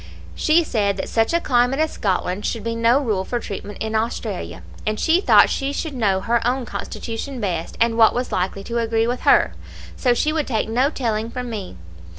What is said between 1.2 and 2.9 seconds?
a climate as Scotland should be